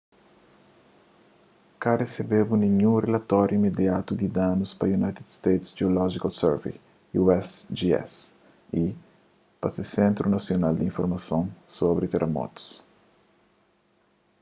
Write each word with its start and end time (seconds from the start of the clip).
ka 1.81 1.91
resebedu 2.01 2.53
ninhun 2.61 3.03
rilatóri 3.05 3.53
imediatu 3.59 4.11
di 4.21 4.27
danus 4.37 4.71
pa 4.79 4.85
united 4.99 5.27
states 5.37 5.67
geological 5.79 6.31
survey 6.43 6.75
usgs 7.21 8.11
y 8.83 8.83
pa 9.61 9.67
se 9.75 9.83
sentru 9.95 10.25
nasional 10.35 10.73
di 10.77 10.83
informason 10.91 11.43
sobri 11.77 12.05
teramotus 12.13 12.65